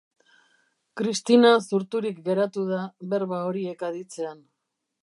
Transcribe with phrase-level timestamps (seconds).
[1.01, 4.43] Kristina zurturik geratu da berba horiek aditzean.